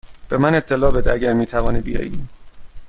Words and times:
به 0.29 0.37
من 0.37 0.55
اطلاع 0.55 0.91
بده 0.91 1.13
اگر 1.13 1.33
می 1.33 1.45
توانی 1.45 1.81
بیایی. 1.81 2.27